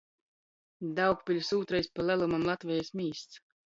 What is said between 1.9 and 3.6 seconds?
pa lelumam Latvejis mīsts.